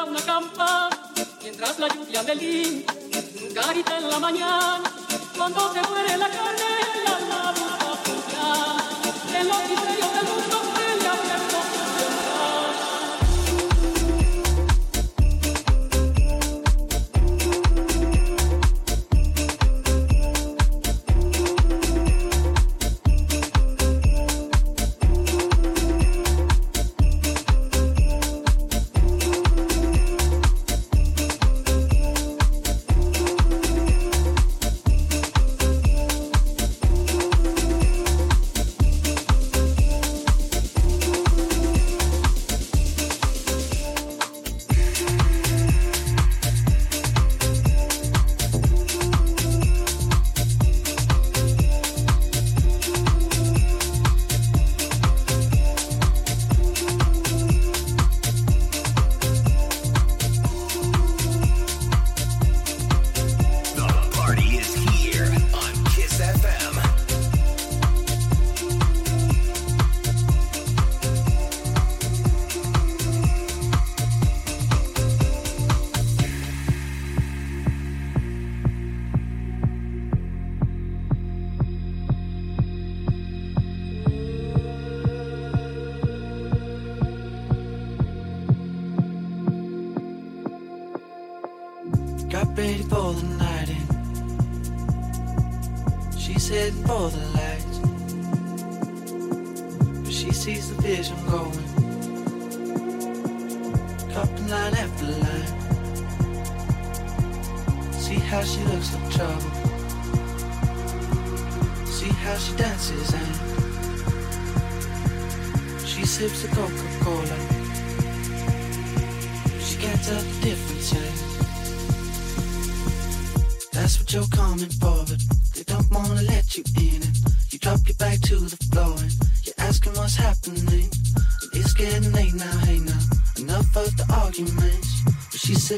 una 0.00 0.20
campana, 0.20 0.88
mientras 1.42 1.78
la 1.78 1.88
lluvia 1.88 2.22
me 2.22 2.34
limpia, 2.34 3.22
nunca 3.40 3.96
en 3.98 4.10
la 4.10 4.18
mañana, 4.18 4.82
cuando 5.36 5.72
se 5.72 5.82
muere 5.82 6.16
la 6.16 6.28
carne, 6.28 6.70
el 6.94 7.06
alma 7.12 7.52
busca 8.04 9.38
en 9.38 9.48
los 9.48 9.68
misterios 9.68 10.12
del 10.14 10.24
mundo. 10.24 10.61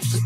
six 0.02 0.23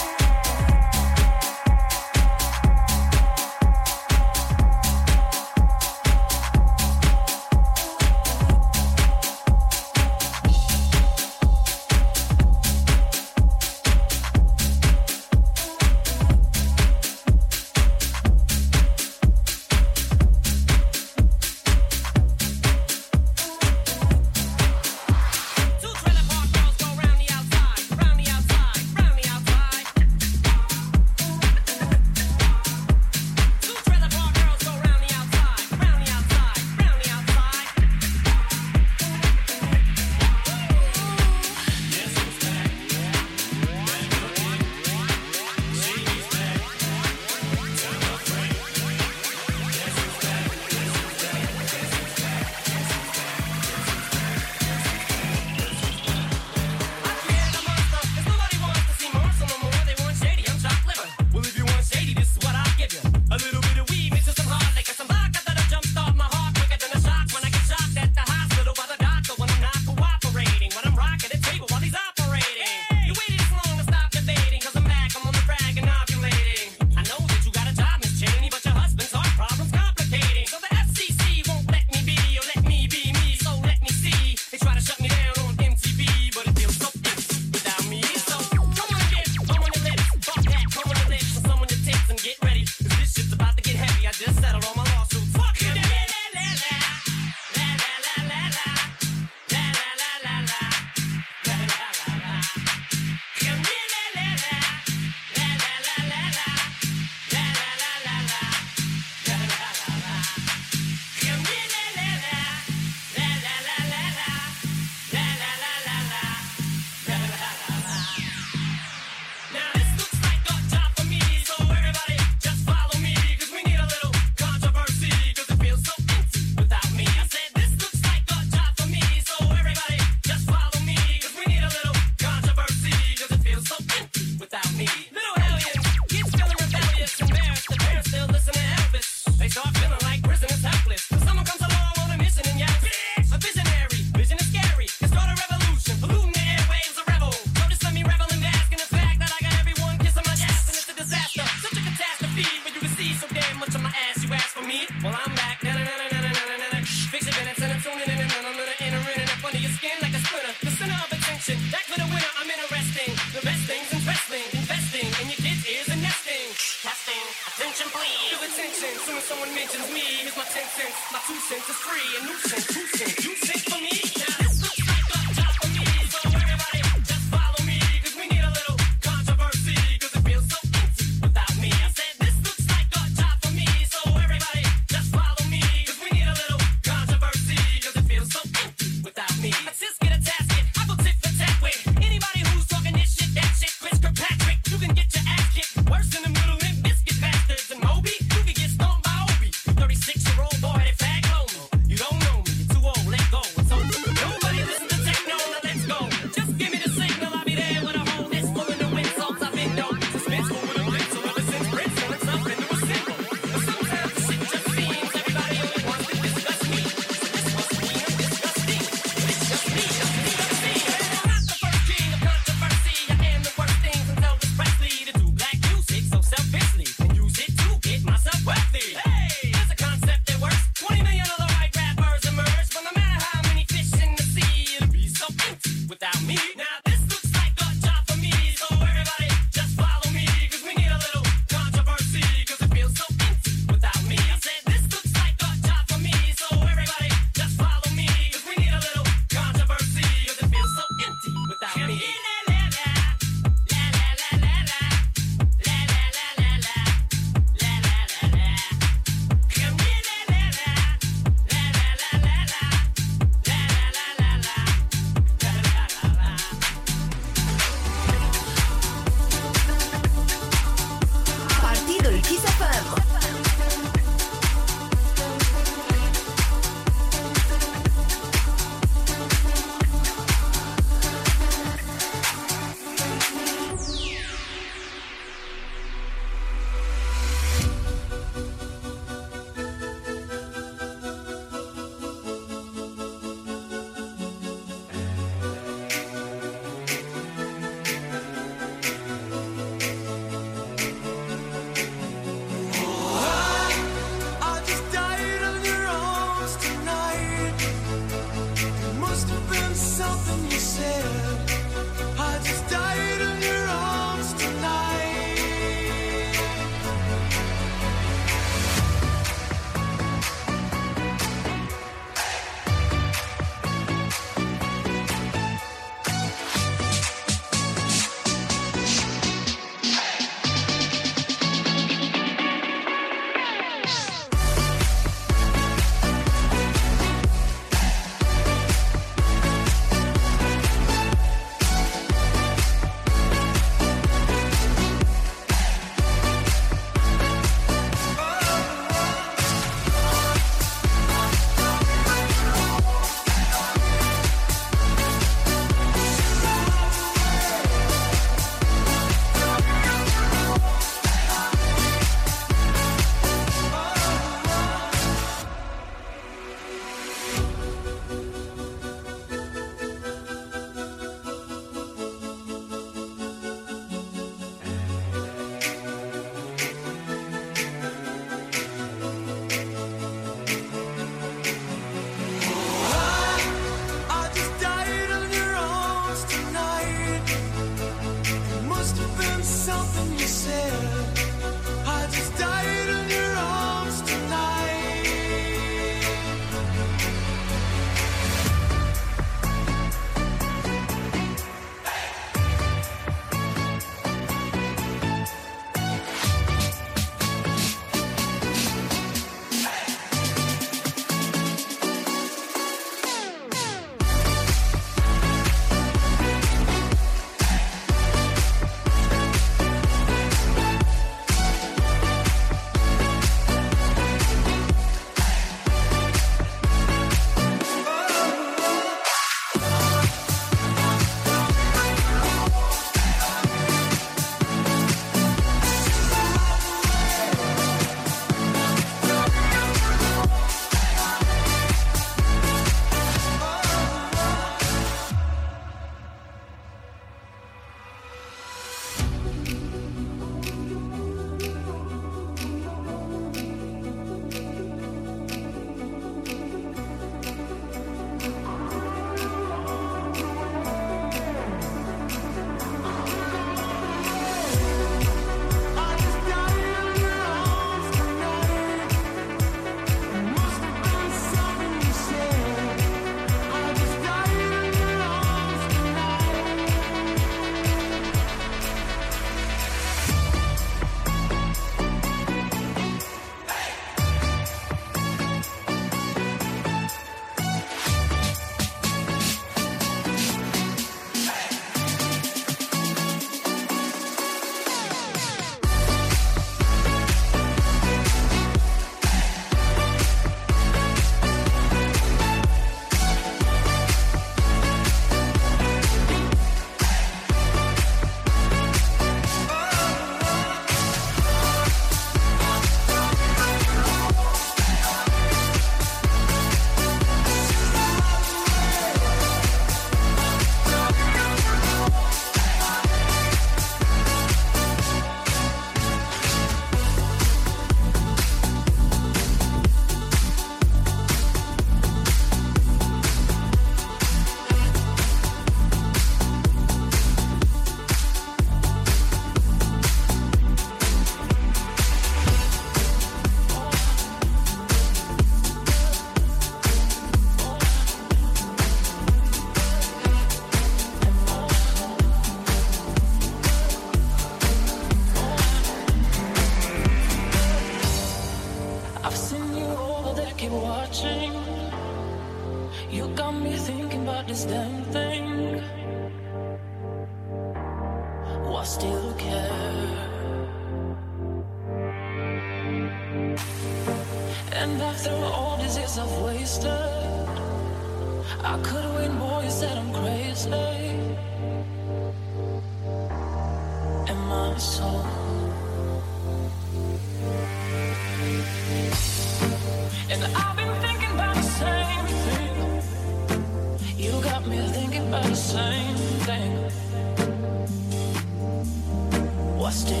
lost 599.71 599.89
it. 599.89 600.00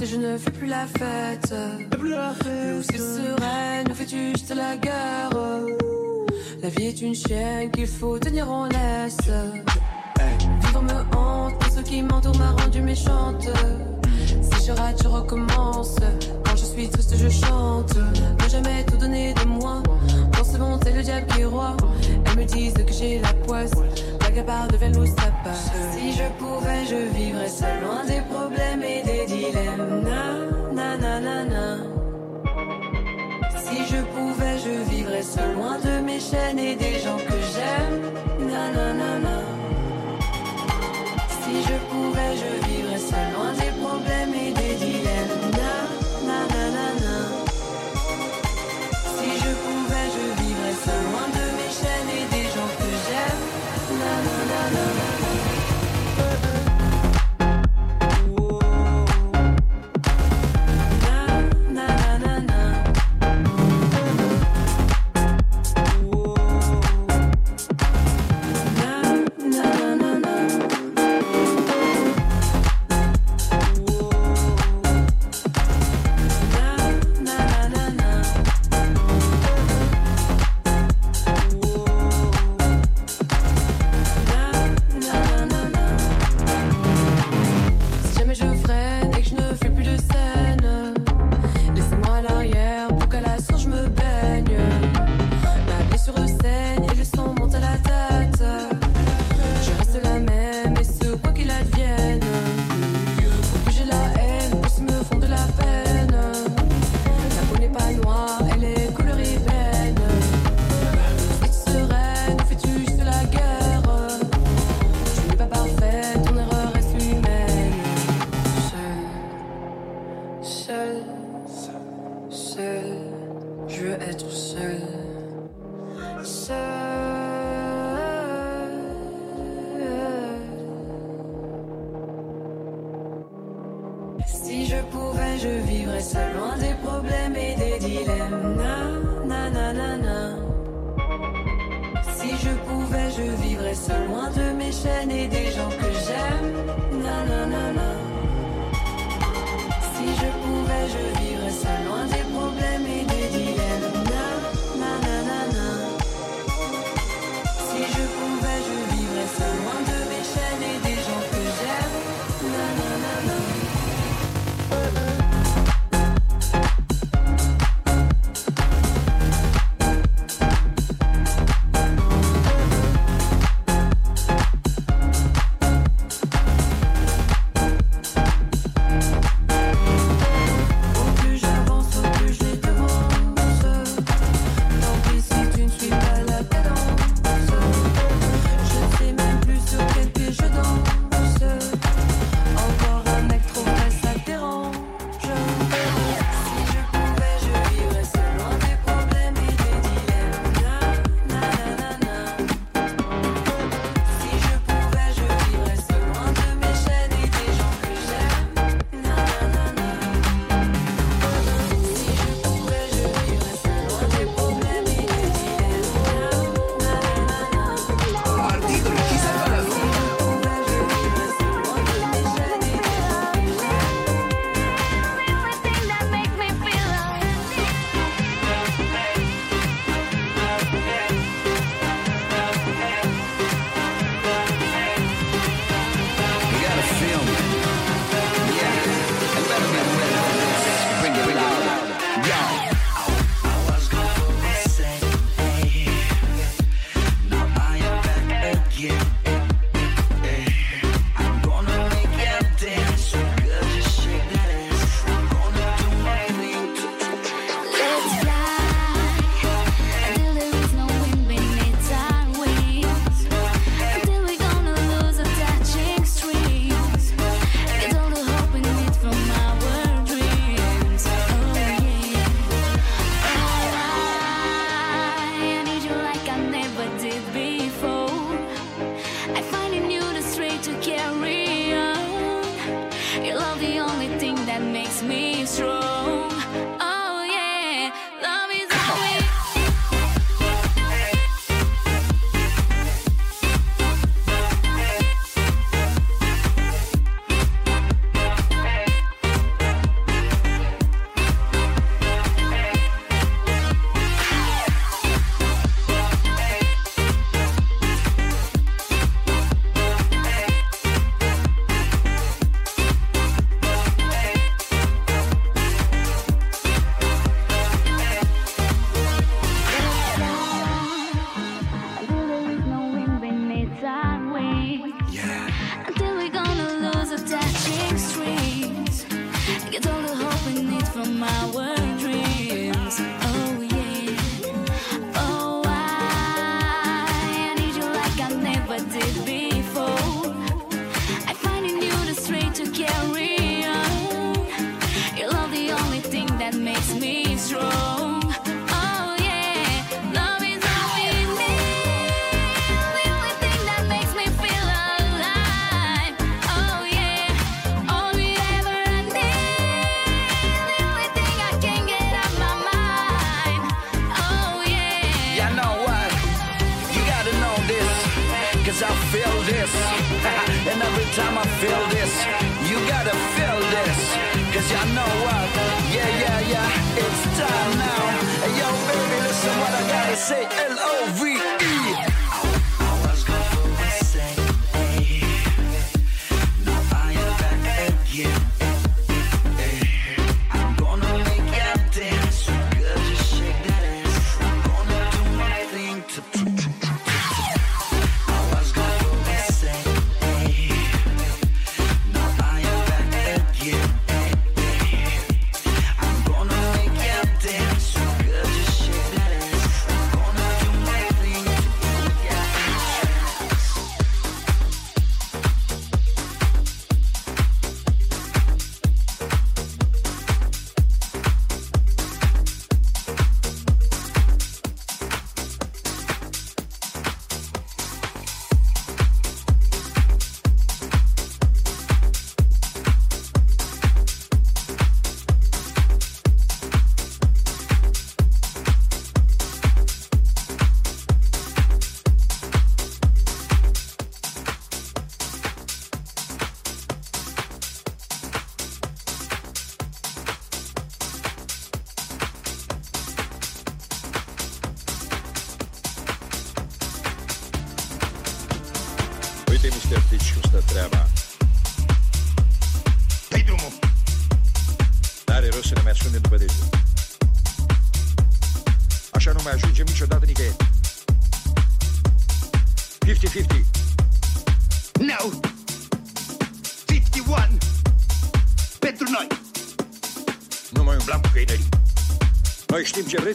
si 0.00 0.06
je 0.06 0.16
ne 0.16 0.36
fais 0.36 0.50
plus 0.50 0.66
la 0.66 0.86
fête. 0.86 1.54
Plus 1.90 2.10
la 2.10 2.32
fête. 2.32 2.76
Où 2.78 2.82
c'est 2.82 2.98
sereine, 2.98 3.86
où 3.90 3.94
fais-tu 3.94 4.30
juste 4.30 4.54
la 4.54 4.76
guerre? 4.76 5.30
La 6.62 6.68
vie 6.68 6.86
est 6.86 7.02
une 7.02 7.14
chaîne 7.14 7.70
qu'il 7.70 7.86
faut 7.86 8.18
tenir 8.18 8.50
en 8.50 8.66
laisse. 8.66 9.18
Vivre 10.62 10.82
me 10.82 11.16
hante, 11.16 11.58
tout 11.60 11.70
ce 11.76 11.80
qui 11.80 12.02
m'entoure 12.02 12.36
m'a 12.36 12.52
rendu 12.52 12.80
méchante. 12.80 13.48
Si 14.26 14.66
je 14.66 14.72
rate, 14.72 15.02
je 15.02 15.08
recommence. 15.08 15.96
Quand 16.44 16.56
je 16.56 16.64
suis 16.64 16.88
triste, 16.88 17.14
je 17.16 17.28
chante. 17.28 17.94
Ne 17.96 18.48
jamais 18.48 18.84
tout 18.84 18.96
donner 18.96 19.34
de 19.34 19.44
moi. 19.44 19.82
Dans 20.32 20.44
ce 20.44 20.58
monde, 20.58 20.80
c'est 20.84 20.92
le 20.92 21.02
diable 21.02 21.26
qui 21.26 21.42
est 21.42 21.44
roi. 21.44 21.76
Elles 22.26 22.36
me 22.38 22.44
disent 22.44 22.74
que 22.74 22.92
j'ai 22.92 23.18
la 23.18 23.32
poisse. 23.46 23.72
La 24.22 24.30
gabarre 24.30 24.68
de 24.68 24.76
velours, 24.76 25.06
ça 25.06 25.30
passe. 25.44 25.70
Si 25.92 26.12
je 26.12 26.24
pouvais, 26.38 26.86
je 26.88 27.16
vivrais 27.16 27.48
seul 27.48 27.82
loin 27.82 28.04
des 28.06 28.22
problèmes 28.32 28.82
et 28.82 28.93
des 29.26 29.36
dilemmes. 29.36 30.04
Na, 30.74 30.96
na, 30.96 31.78
Si 33.56 33.76
je 33.90 34.00
pouvais, 34.14 34.58
je 34.58 34.90
vivrais 34.90 35.22
seul 35.22 35.54
loin 35.54 35.78
de 35.78 36.04
mes 36.04 36.20
chaînes 36.20 36.58
et 36.58 36.76
des 36.76 36.98
gens 36.98 37.16
que 37.16 37.38
j'aime. 37.52 38.48
Na, 38.48 38.93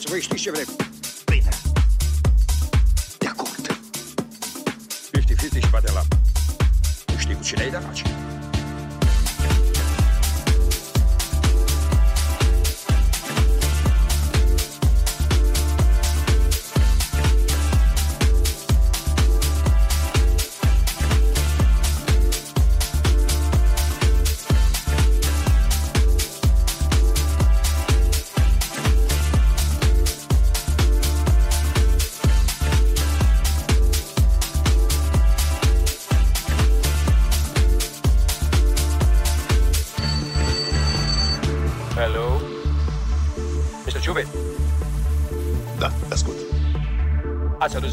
voi 0.08 0.22
știți 0.22 0.42
ce. 0.42 0.79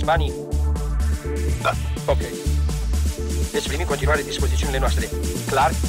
mani. 0.06 0.32
Ah, 1.62 1.74
ok. 2.04 2.44
Adesso 3.48 3.68
prima 3.68 3.84
continuare 3.84 4.20
a 4.20 4.24
disposizione 4.24 4.72
le 4.72 4.78
nostre 4.78 5.10
Clark 5.46 5.85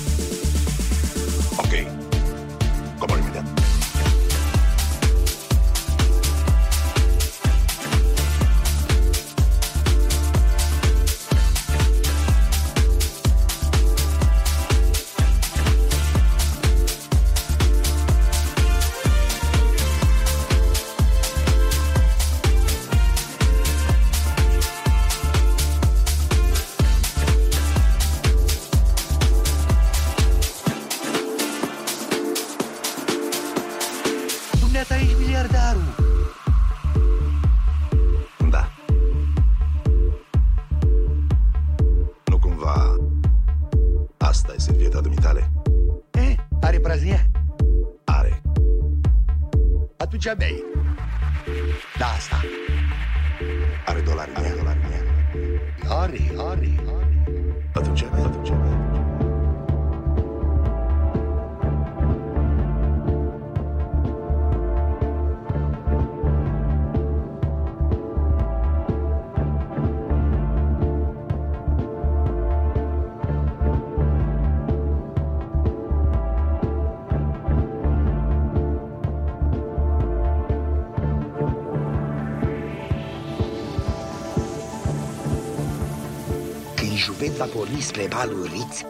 porni 87.58 87.82
spre 87.82 88.08
balul 88.10 88.50
Riț, 88.54 88.82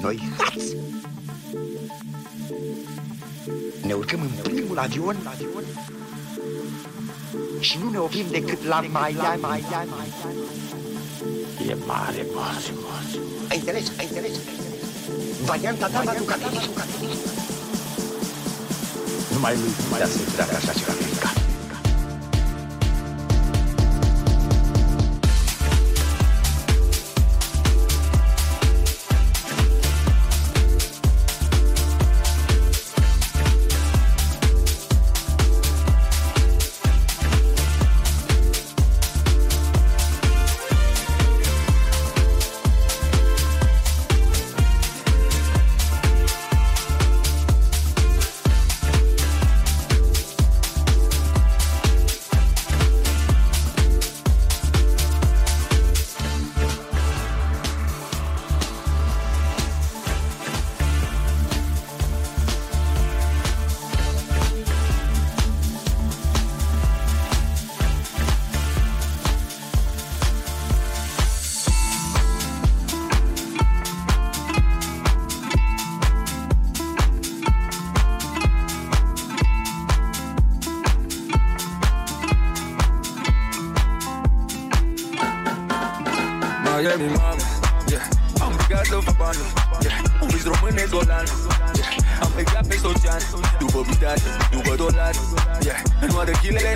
noi, 0.00 0.20
hați! 0.38 0.76
Ne 3.86 3.92
urcăm 3.92 4.20
în 4.20 4.30
primul 4.42 4.78
avion 4.78 5.16
și 7.60 7.78
nu 7.82 7.90
ne 7.90 7.98
oprim 7.98 8.26
decât 8.30 8.64
la 8.64 8.80
Maia, 8.80 9.38
Maia, 9.40 9.86
E 11.68 11.76
mare, 11.86 12.26
mare, 12.34 12.70
mare. 12.84 13.18
Ai 13.50 13.56
înțeles? 13.56 13.92
Ai 13.98 14.06
înțeles? 14.06 14.32
Varianta 15.44 15.86
ta 15.86 16.02
va 16.04 16.14
duca 16.18 16.36
Numai 19.32 19.56
lui 19.56 19.70
putea 19.88 20.06
să-i 20.06 20.32
treacă 20.32 20.54
așa 20.56 20.72
ceva 20.72 20.92
prin 20.92 21.18
cap. 21.18 21.39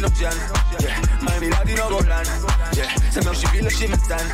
În 0.05 0.11
ocean 0.11 0.37
yeah. 0.83 0.97
Mai 1.27 1.37
mirat 1.41 1.65
din 1.69 1.79
Orolan 1.87 2.27
yeah. 2.79 2.91
Să-mi 3.13 3.25
iau 3.29 3.37
și 3.41 3.47
vilă 3.53 3.71
și 3.77 3.85
metan. 3.93 4.27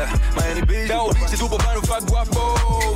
Uh. 0.00 0.10
Miami 0.36 0.62
Beach 0.68 0.88
Iau, 0.92 1.06
și 1.30 1.36
după 1.42 1.56
bani 1.64 1.78
fac 1.92 2.02
guapo. 2.10 2.42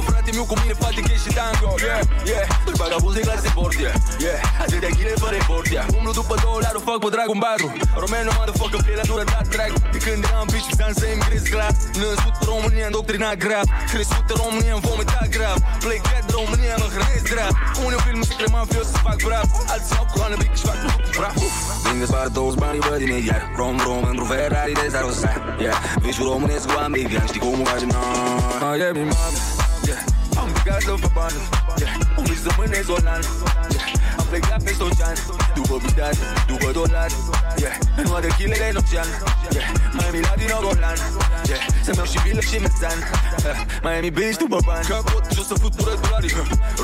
Frate 0.09 0.31
meu 0.37 0.45
cu 0.51 0.55
mine 0.61 0.75
face 0.83 1.01
cash 1.09 1.23
și 1.25 1.31
tango. 1.39 1.71
Yeah, 1.87 2.01
yeah. 2.31 2.45
Îl 2.69 2.75
vagabond 2.83 3.15
de 3.17 3.23
clase 3.27 3.51
bord, 3.57 3.77
yeah. 3.85 3.95
Yeah, 4.25 4.39
atâtea 4.63 4.91
chile 4.97 5.13
fără 5.23 5.37
efort, 5.43 5.69
yeah. 5.77 5.87
Umblu 5.97 6.13
după 6.21 6.35
dolari, 6.45 6.77
o 6.79 6.83
fac 6.89 6.99
pe 7.05 7.09
drag 7.15 7.29
un 7.35 7.41
baru 7.47 7.69
Romeno, 8.03 8.31
motherfucker, 8.39 8.81
pielea 8.87 9.07
dură, 9.11 9.25
dat 9.33 9.47
drag. 9.55 9.71
De 9.95 9.99
când 10.05 10.21
eram 10.31 10.47
bitch, 10.53 10.71
ți-am 10.77 10.93
să-mi 11.01 11.23
crezi 11.27 11.49
clar 11.55 11.73
Născut 12.01 12.35
în 12.43 12.47
România, 12.53 12.87
îndoctrinat 12.91 13.37
grav 13.45 13.67
Crescut 13.93 14.27
în 14.33 14.39
România, 14.45 14.73
am 14.77 14.83
vomitat 14.89 15.29
grav. 15.37 15.57
Plecat 15.85 16.23
de 16.29 16.33
România, 16.41 16.75
mă 16.83 16.87
hrănesc 16.95 17.25
drept 17.33 17.57
Unii 17.85 18.01
film 18.05 18.23
se 18.29 18.35
crema 18.41 18.61
fios 18.73 18.87
să 18.95 18.99
fac 19.07 19.19
brab 19.27 19.47
Alții 19.73 19.97
au 20.01 20.07
coloană 20.13 20.37
bic 20.43 20.53
și 20.61 20.65
fac 20.71 20.79
lucru 20.85 21.11
brab 21.19 21.37
Vin 22.23 22.33
de 22.33 22.39
spart 22.39 22.47
toți 22.47 22.57
banii, 22.57 22.81
văd 22.81 23.01
imediat 23.01 23.43
Rom, 23.57 23.77
rom, 23.85 24.03
într-un 24.03 24.27
Ferrari 24.27 24.73
de 24.73 24.89
zarosat 24.91 25.41
Yeah, 25.61 25.77
visul 26.01 26.29
românesc 26.29 26.73
cu 26.73 26.79
ambigan 26.79 27.27
Știi 27.27 27.41
cum 27.41 27.61
o 27.61 27.65
facem 27.65 27.89
noi 27.89 28.01
Miami, 28.61 28.99
mami, 28.99 29.39
yeah. 29.87 30.05
Am 30.37 30.49
plecat 30.63 30.83
să 30.83 30.95
fac 31.05 31.13
bani, 31.13 31.39
yeah. 31.81 32.19
Un 32.19 32.25
vis 32.31 32.43
rămâne 32.49 32.81
zolan, 32.89 33.23
yeah. 33.75 34.19
Am 34.21 34.27
plecat 34.31 34.63
pe 34.63 34.73
ocean 34.87 35.17
După 35.59 35.75
bitat, 35.85 36.17
după 36.51 36.69
dolari, 36.79 37.15
yeah. 37.63 37.77
În 38.01 38.07
oară 38.13 38.29
chilele 38.37 38.67
în 38.73 38.77
ocean, 38.83 39.09
yeah. 39.57 39.67
Miami, 39.97 40.21
Latino, 40.27 40.59
Golan, 40.65 40.99
yeah. 41.51 41.63
Să-mi 41.85 41.99
iau 42.01 42.09
și 42.13 42.19
vilă 42.25 42.43
și 42.49 42.57
mețan 42.65 42.99
uh, 43.03 43.59
Miami 43.85 44.11
Beach, 44.17 44.37
după 44.45 44.59
bani. 44.69 44.85
Capot 44.93 45.25
și 45.35 45.39
o 45.43 45.45
să 45.51 45.55
fut 45.63 45.73
pură 45.79 45.95
dolari 46.03 46.29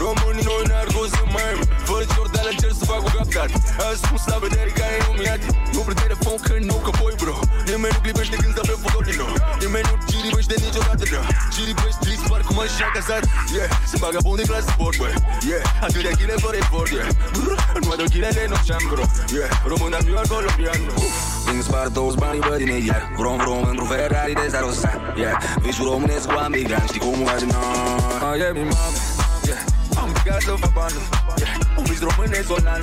Românii 0.03 0.45
noi 0.49 0.65
narcozi 0.73 1.17
în 1.23 1.29
Miami. 1.35 1.65
Fără 1.89 2.05
ciordale 2.13 2.51
încerc 2.55 2.75
să 2.81 2.85
fac 2.93 3.01
o 3.09 3.11
captat. 3.17 3.51
Ascuns 3.89 4.25
la 4.33 4.37
vedere 4.45 4.71
care 4.81 4.97
nu 5.07 5.11
mi 5.19 5.27
Nu 5.75 5.81
pe 5.89 5.93
telefon 6.03 6.37
că 6.47 6.55
nu 6.71 6.77
că 6.87 6.91
voi 7.01 7.15
bro. 7.21 7.37
Nimeni 7.71 7.95
nu 7.97 8.01
clipește 8.05 8.37
când 8.43 8.53
stă 8.55 8.63
pe 8.71 8.75
fotolino. 8.83 9.27
Nimeni 9.63 9.87
nu 9.91 9.95
ciribește 10.11 10.55
niciodată 10.65 11.05
da 11.13 11.21
Ciribește 11.55 12.05
dispar 12.11 12.41
cum 12.49 12.59
aș 12.65 12.73
acasat 12.89 13.23
Yeah, 13.57 13.68
sunt 13.91 14.01
vagabond 14.07 14.37
de 14.41 14.45
clasă 14.49 14.69
sport, 14.75 14.97
băi 15.01 15.15
Yeah, 15.51 15.63
atâtea 15.87 16.11
chile 16.19 16.35
fără 16.45 16.57
efort, 16.63 16.91
yeah. 16.91 17.09
Brr, 17.33 17.59
Nu 17.85 17.91
adă 17.93 18.05
chilele 18.13 18.43
în 18.47 18.53
ocean, 18.59 18.83
bro 18.91 19.05
Yeah, 19.37 19.51
român 19.71 19.91
dar 19.91 20.03
nu 20.03 20.17
al 20.21 20.27
colombian 20.33 20.81
Vin 21.47 21.63
spart 21.69 21.93
toți 21.93 22.17
banii, 22.23 22.41
văd 22.49 22.61
imediat 22.61 23.03
Vrom, 23.19 23.37
vrom, 23.45 23.63
într-un 23.71 23.89
Ferrari 23.93 24.33
de 24.41 24.47
zarosat 24.55 24.99
Yeah, 25.23 25.37
visul 25.65 25.87
românesc 25.93 26.25
cu 26.31 26.39
ambigan 26.47 26.85
Știi 26.91 27.01
cum 27.01 27.23
o 27.23 27.25
facem 27.31 27.49
noi 27.55 28.37
Miami, 28.37 28.63
mami, 28.73 28.99
yeah. 29.49 29.63
Am 30.01 30.09
plecat 30.13 30.41
să 30.41 30.53
fac 30.65 30.73
bani, 30.73 30.99
yeah. 31.43 31.53
Un 31.79 31.85
vis 31.91 32.01
românesc 32.09 32.47
golan, 32.51 32.83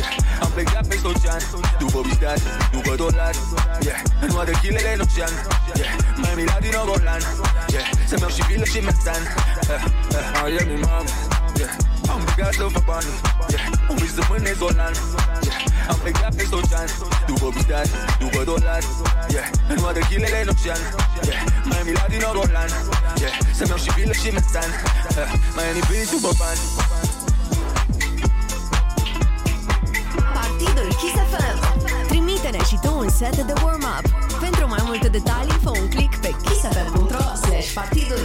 yeah 0.00 0.31
Aunque 0.42 0.64
ya 0.64 0.82
peso 0.82 1.14
chan, 1.14 1.40
tu 1.78 1.88
bobistad, 1.90 2.36
tu 2.72 2.82
botolar, 2.82 3.34
yeah. 3.80 4.02
No 4.28 4.40
ha 4.40 4.44
de 4.44 4.52
killer 4.54 4.84
en 4.86 5.00
opción, 5.00 5.30
yeah. 5.76 5.96
Mami 6.18 6.44
latino 6.44 6.84
golan, 6.84 7.22
yeah. 7.68 7.88
Se 8.08 8.18
me 8.18 8.24
oxibile 8.26 8.66
si 8.66 8.82
me 8.82 8.92
tan, 9.04 9.22
eh, 9.22 9.78
eh. 10.10 10.42
Ay, 10.42 10.66
mi 10.66 10.76
mami, 10.82 11.10
yeah. 11.56 11.70
Aunque 12.08 12.42
ya 12.42 12.52
se 12.52 12.70
fapano, 12.70 13.08
yeah. 13.50 13.70
Un 13.88 13.96
visto 13.96 14.22
muy 14.28 14.40
nezolan, 14.40 14.92
yeah. 15.42 15.88
Aunque 15.88 16.12
ya 16.12 16.30
peso 16.30 16.60
chan, 16.62 16.86
tu 17.26 17.34
bobistad, 17.38 17.86
tu 18.18 18.30
botolar, 18.30 18.82
yeah. 19.28 19.50
No 19.76 19.88
ha 19.88 19.92
de 19.92 20.00
killer 20.02 20.34
en 20.34 20.50
opción, 20.50 20.78
yeah. 21.22 21.46
Mami 21.66 21.92
latino 21.92 22.34
golan, 22.34 22.68
yeah. 23.16 23.54
Se 23.54 23.64
me 23.66 23.74
oxibile 23.74 24.14
si 24.14 24.32
me 24.32 24.40
tan, 24.40 24.70
eh. 24.70 25.26
Mami, 25.54 25.80
pidi 25.88 26.06
tu 26.06 26.20
boban, 26.20 26.56
yeah. 26.56 27.21
Kiss 31.02 31.18
FM 31.32 31.58
Trimite-ne 32.06 32.64
și 32.64 32.78
tu 32.82 32.98
un 32.98 33.08
set 33.08 33.36
de 33.36 33.52
warm-up. 33.62 34.04
Pentru 34.40 34.68
mai 34.68 34.82
multe 34.84 35.08
detalii 35.08 35.58
fă 35.62 35.70
un 35.80 35.88
click 35.88 36.16
pe 36.16 36.34
kissfm.ro 36.42 37.34
slash 37.44 37.72
partidul 37.74 38.24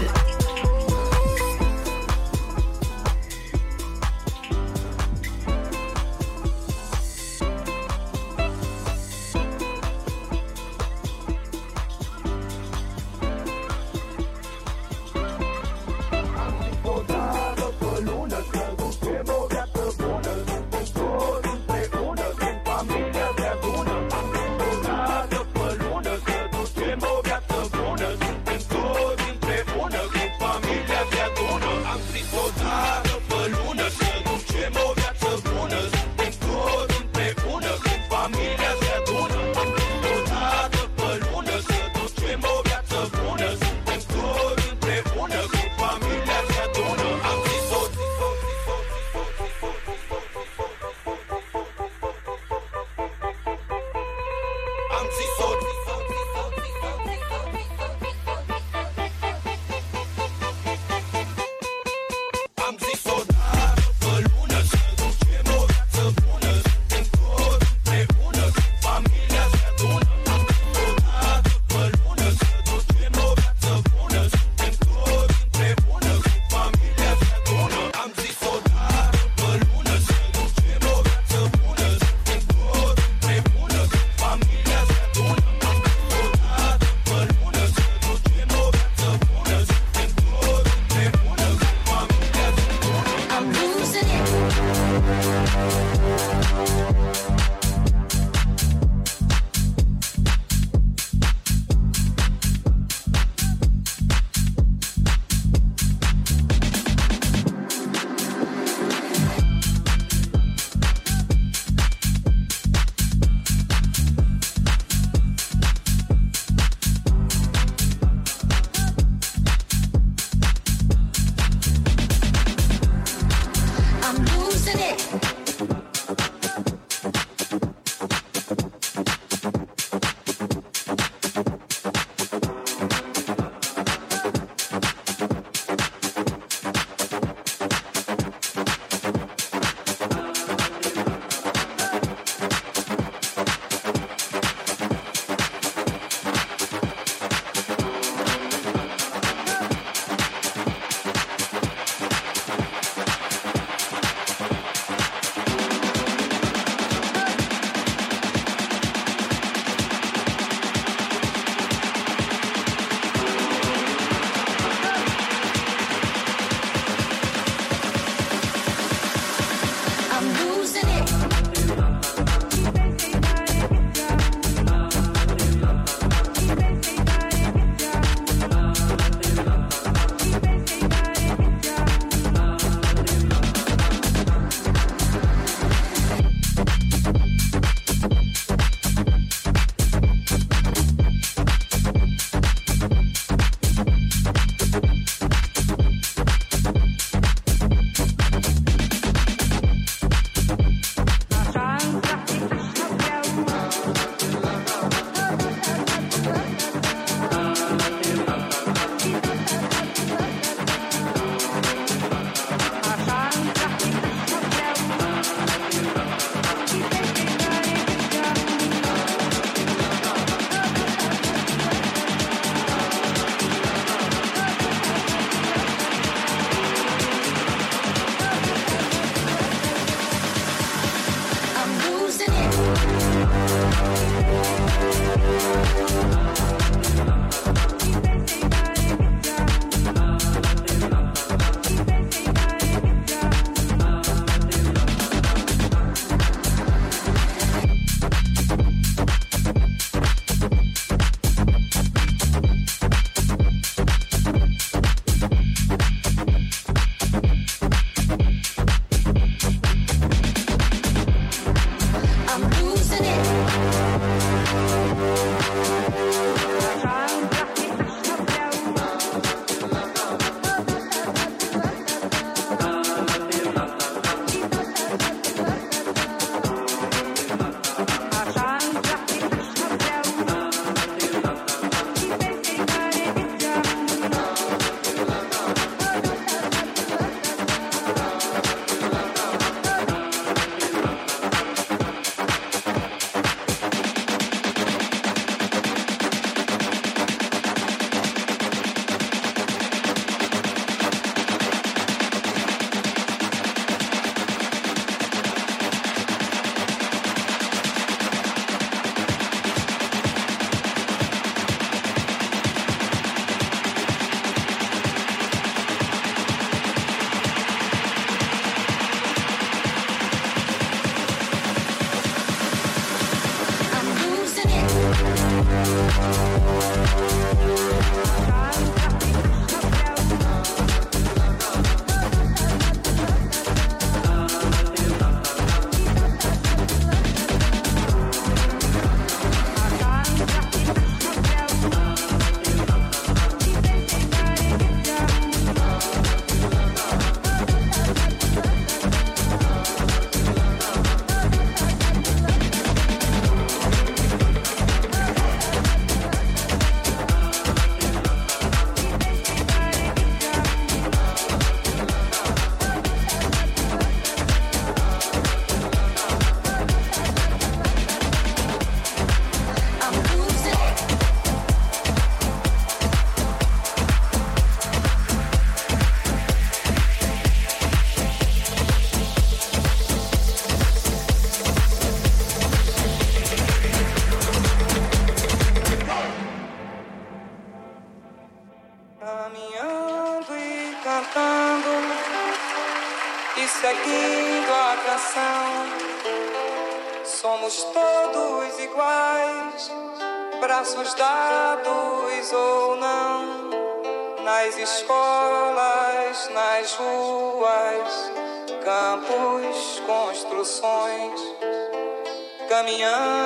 caminhar. 412.58 413.17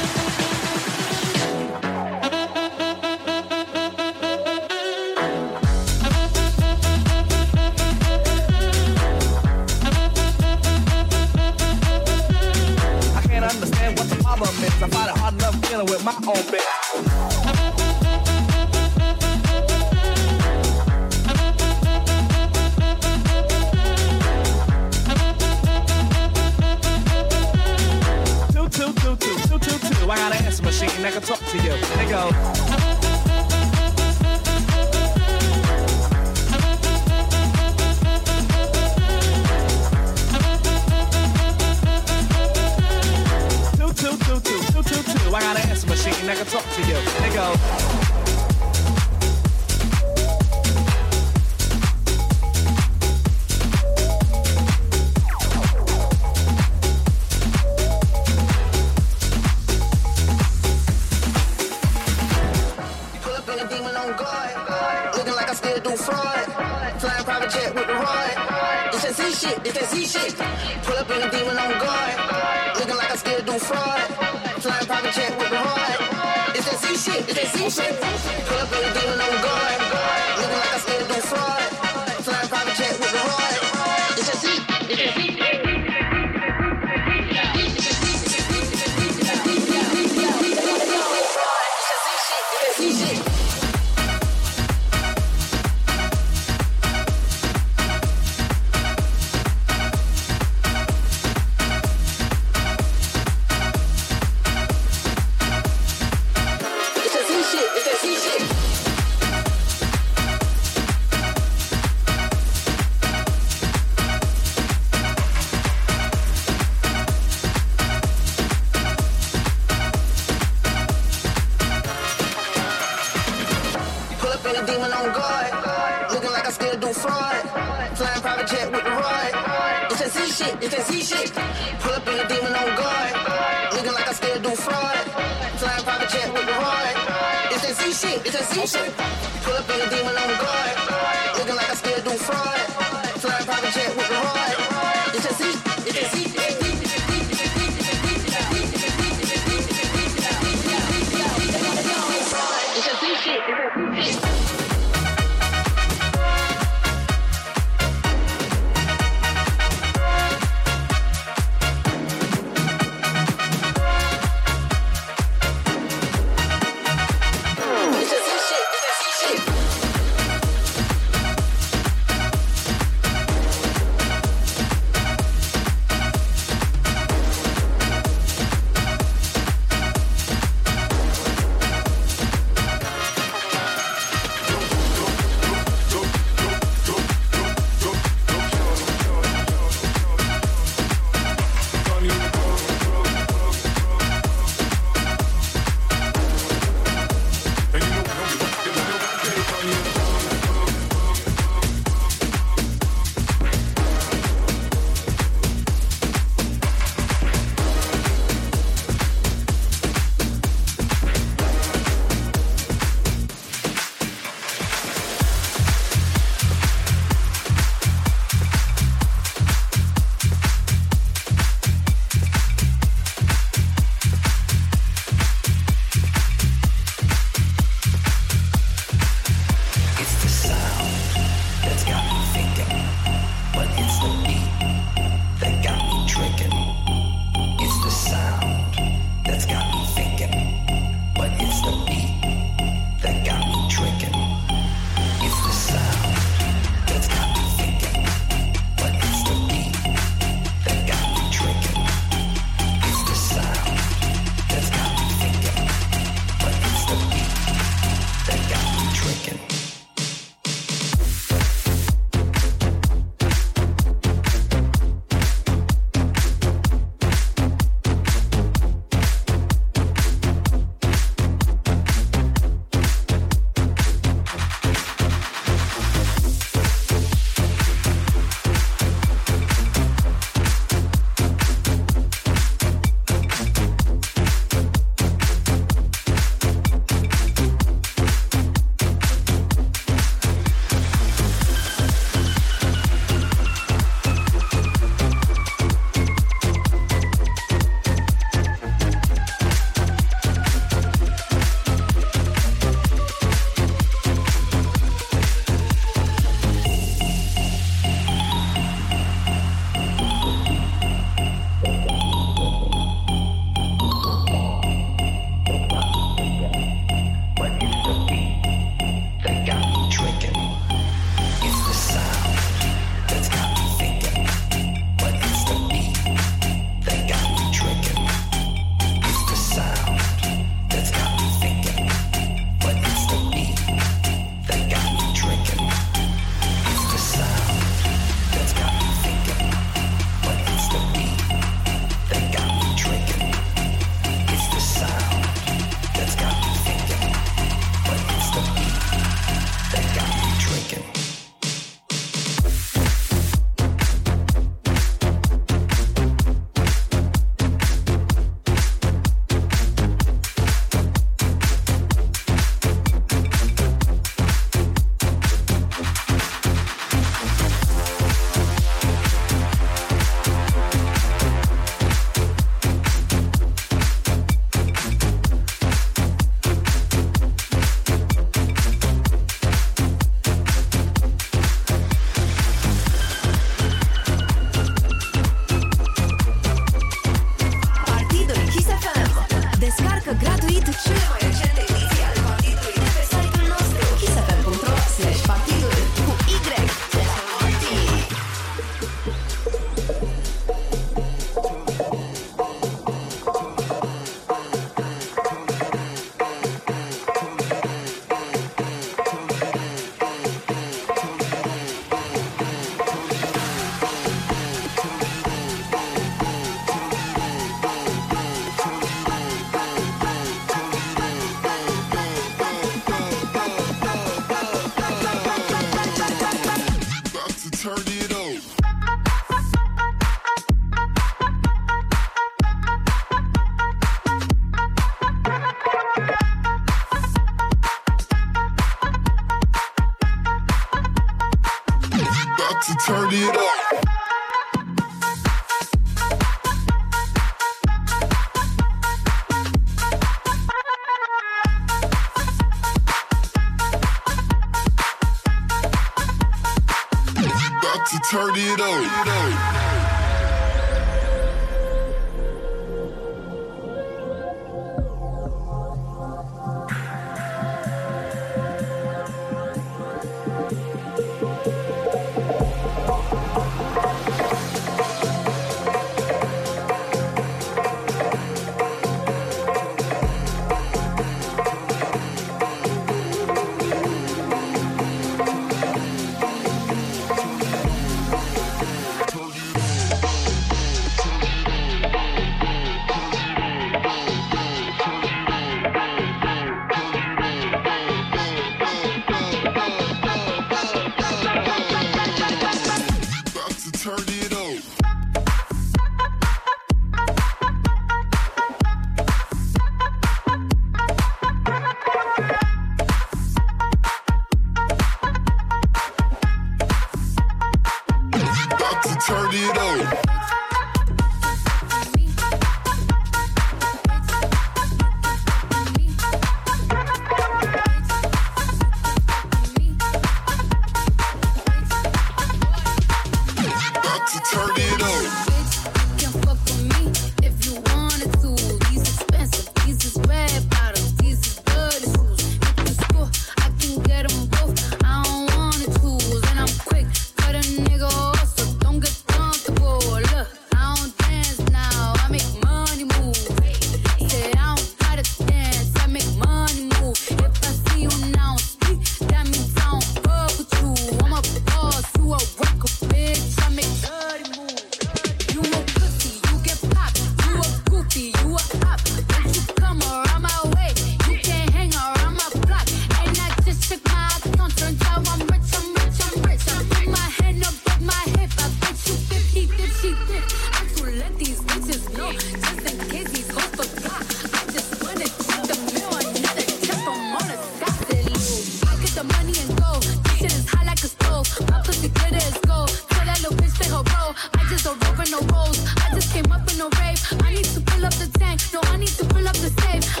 I 597.19 597.33
need 597.33 597.45
to 597.45 597.59
fill 597.61 597.85
up 597.85 597.93
the 597.93 598.09
tank. 598.19 598.41
No, 598.53 598.61
I 598.63 598.77
need 598.77 598.87
to 598.89 599.05
fill 599.05 599.27
up 599.27 599.35
the 599.35 599.49
save. 599.61 600.00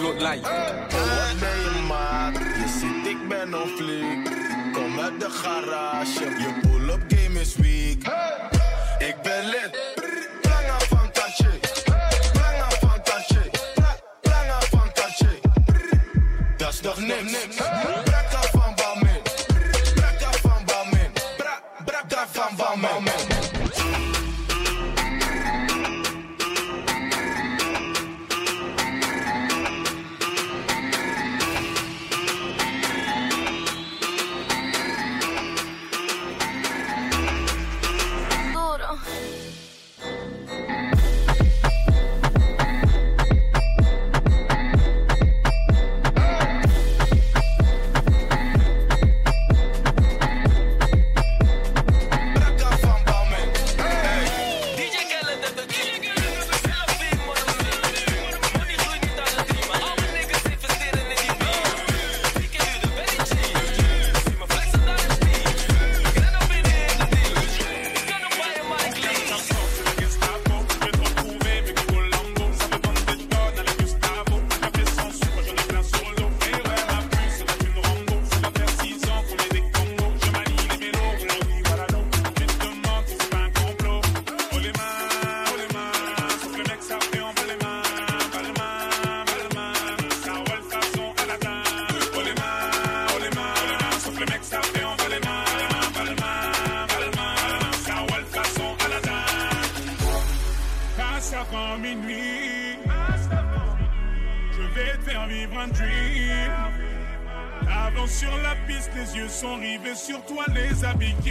Look 0.00 0.20
like 0.20 0.63
is 110.74 110.82
a 110.82 110.92
big 110.96 111.23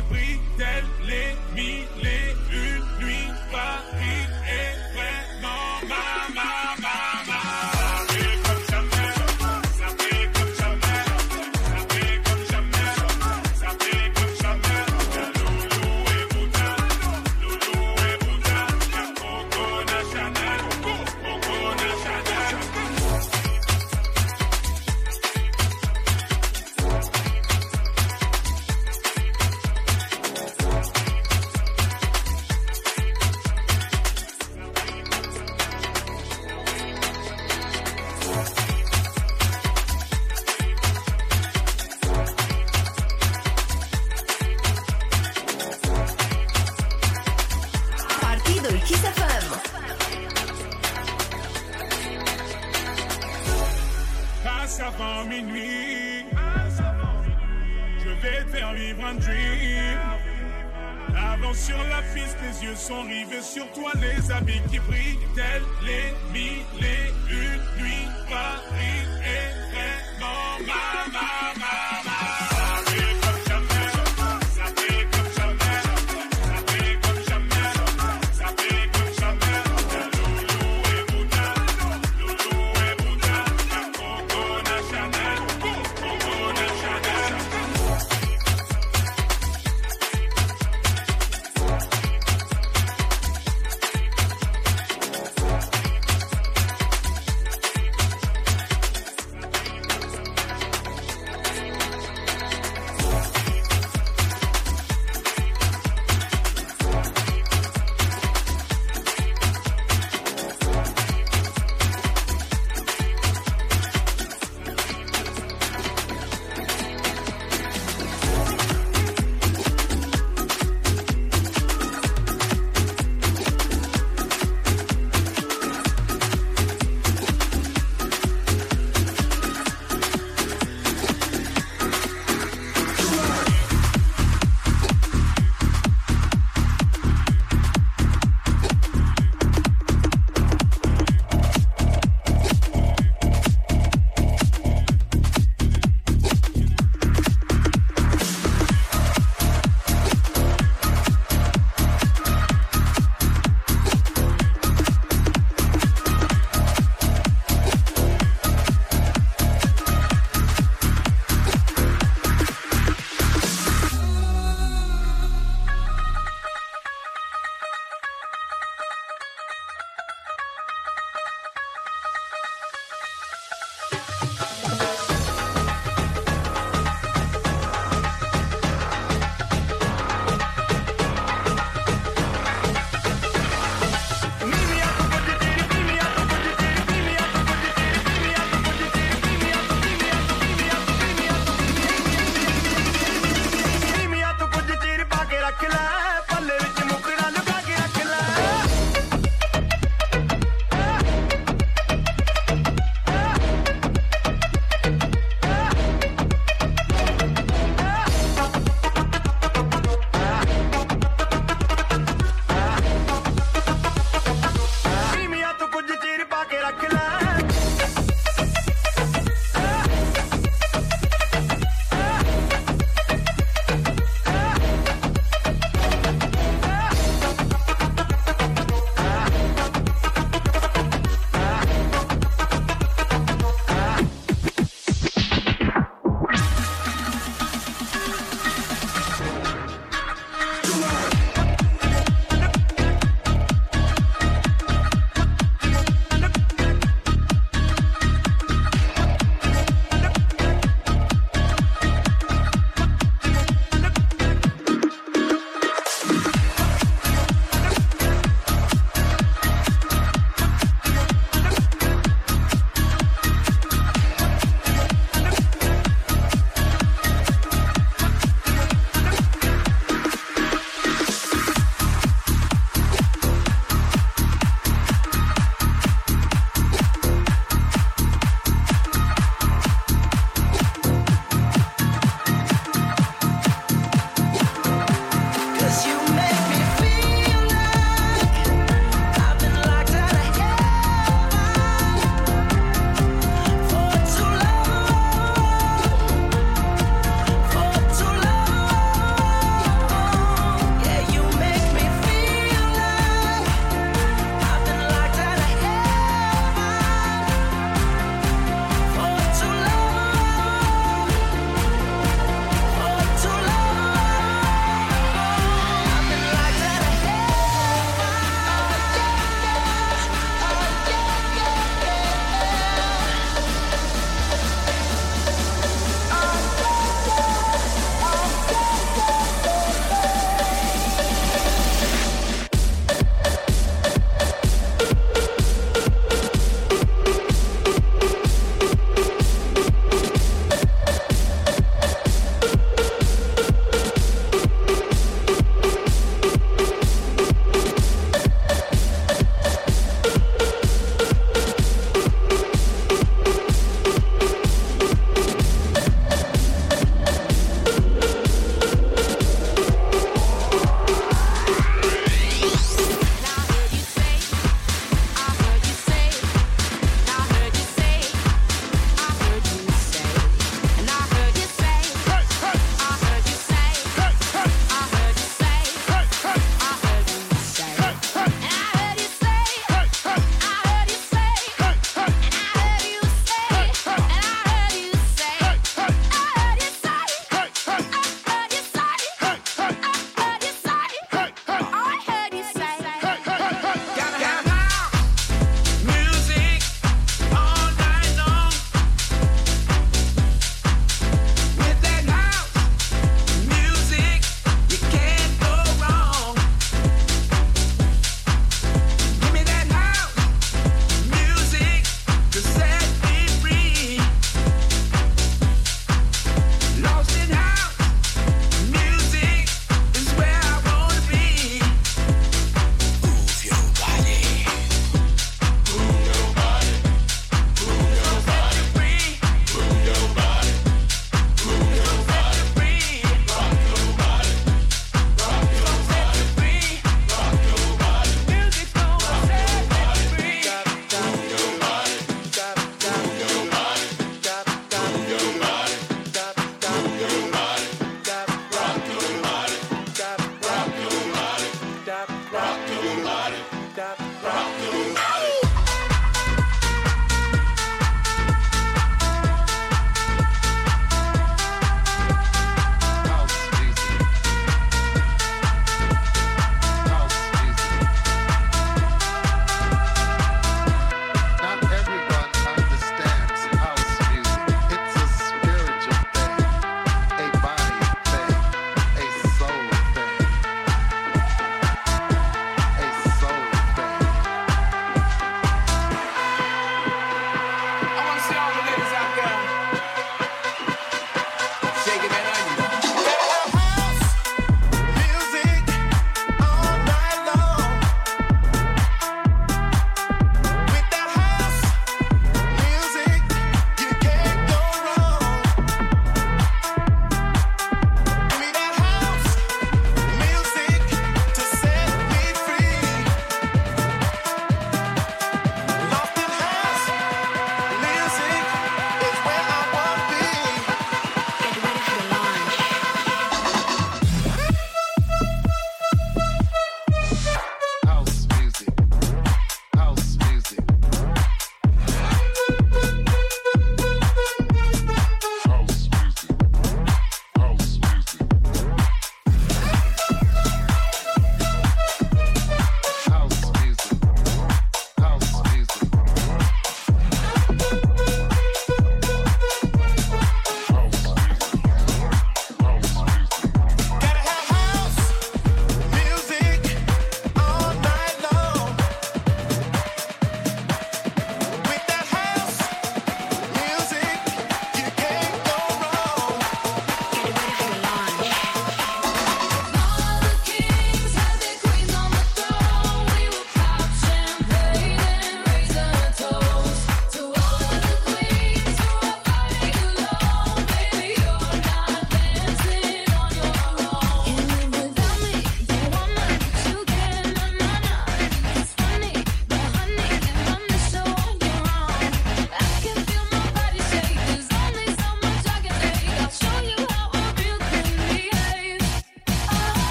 is 64.23 64.29
a 64.29 64.41
big 64.41 64.72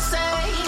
say. 0.00 0.63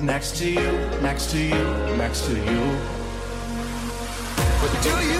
next 0.00 0.36
to 0.36 0.50
you, 0.50 0.72
next 1.02 1.30
to 1.30 1.38
you, 1.38 1.96
next 1.96 2.26
to 2.26 2.34
you. 2.34 2.78
But 4.60 4.82
do 4.82 5.06
you? 5.06 5.17